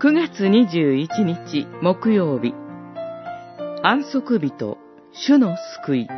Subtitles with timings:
[0.00, 2.54] 9月21日木曜日
[3.82, 4.78] 安息日と
[5.12, 6.08] 主の救い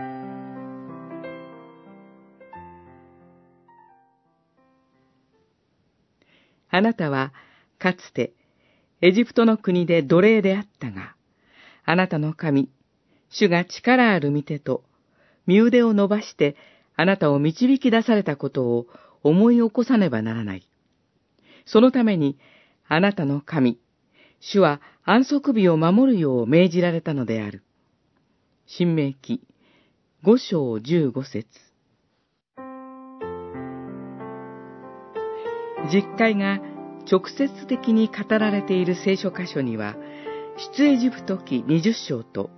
[6.69, 7.33] あなたは
[7.79, 8.35] かつて
[9.01, 11.15] エジプトの国で奴隷であったが、
[11.87, 12.69] あなたの神、
[13.31, 14.85] 主が力ある見てと、
[15.47, 16.55] 身腕を伸ばして
[16.97, 18.89] あなたを導き出されたことを
[19.23, 20.69] 思い起こさねばならない。
[21.65, 22.37] そのために、
[22.93, 23.79] あなたの神、
[24.41, 27.63] 主は安息日を守るよう命じられたのである。
[28.67, 29.41] 新明記
[30.25, 31.47] 五章十五節
[35.93, 36.59] 実会が
[37.09, 39.95] 直接的に語られている聖書箇所には、
[40.77, 42.51] 出エジプト記二十章と、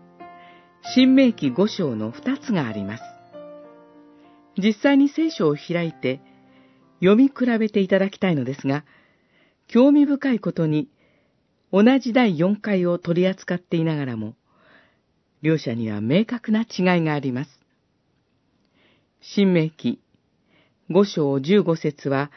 [0.95, 3.03] 新明記五章の二つがあります。
[4.57, 6.23] 実際に聖書を開いて
[7.01, 8.87] 読み比べていただきたいのですが、
[9.73, 10.91] 興味深いことに、
[11.73, 14.35] 同じ第4回を取り扱っていながらも、
[15.41, 17.51] 両者には明確な違いがあります。
[19.23, 19.99] 新明記
[20.91, 22.31] 5章15節は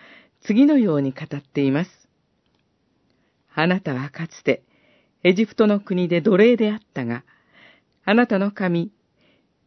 [0.44, 2.08] 次のように語っています。
[3.54, 4.64] あなたはかつて
[5.26, 7.26] エジプトの国で奴隷であったが、
[8.06, 8.94] あなたの神、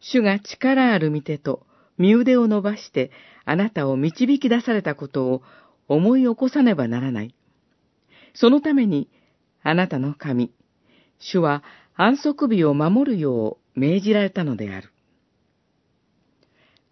[0.00, 1.66] 主が力ある見てと
[1.98, 3.10] 身腕を伸ばして
[3.44, 5.42] あなたを導き出されたことを
[5.86, 7.34] 思い起こさねばならない。
[8.41, 9.08] そのために、
[9.64, 10.53] あなたの神、
[11.19, 11.64] 主は
[11.97, 14.92] 安息日を守るよう命じられたのである。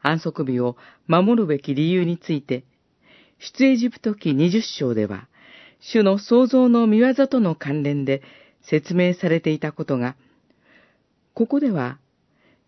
[0.02, 2.64] 安息日を守るべき理由について、
[3.38, 5.28] 出エジプト記20章では、
[5.78, 8.22] 主の創造の見業との関連で
[8.62, 10.16] 説明されていたことが、
[11.32, 12.00] ここでは、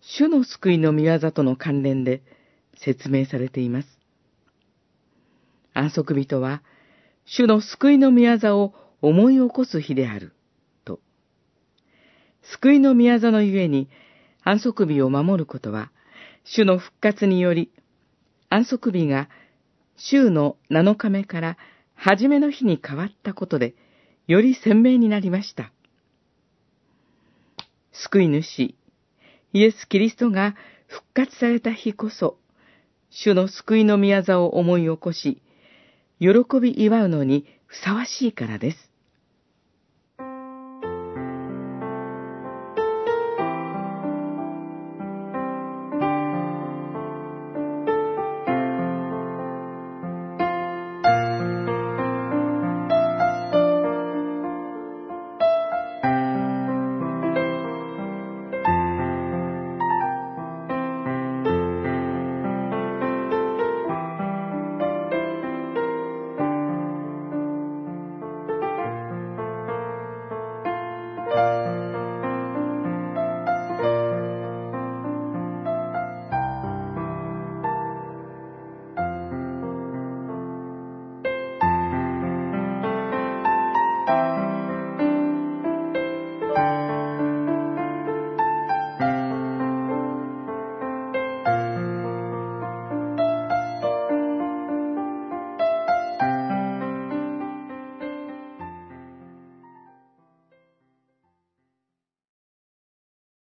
[0.01, 2.23] 主の救いの見業との関連で
[2.77, 3.89] 説明されています。
[5.75, 6.62] 安息日とは、
[7.31, 10.33] 主の救いの御業を思い起こす日である、
[10.87, 10.99] と。
[12.43, 13.89] 救いの御業のゆえに、
[14.43, 15.93] 安息日を守ることは、
[16.44, 17.71] 主の復活により、
[18.49, 19.28] 安息日が
[19.99, 21.59] 週の7日目から
[21.94, 23.75] 初めの日に変わったことで、
[24.27, 25.71] より鮮明になりました。
[27.93, 28.75] 救い主、
[29.53, 30.56] イエス・キリストが
[30.87, 32.38] 復活された日こそ、
[33.11, 35.43] 主の救いの御業を思い起こし、
[36.21, 38.88] 喜び祝うのにふさわしいからです。